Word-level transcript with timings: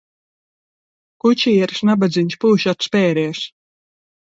Kučieris, 1.25 1.85
nabadziņš, 1.93 2.41
pūš 2.47 2.69
atspēries. 2.77 3.49